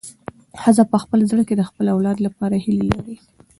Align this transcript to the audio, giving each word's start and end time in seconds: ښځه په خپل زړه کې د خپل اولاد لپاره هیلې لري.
ښځه 0.61 0.83
په 0.91 0.97
خپل 1.03 1.19
زړه 1.31 1.43
کې 1.47 1.55
د 1.57 1.61
خپل 1.69 1.85
اولاد 1.95 2.17
لپاره 2.25 2.55
هیلې 2.65 2.85
لري. 2.95 3.15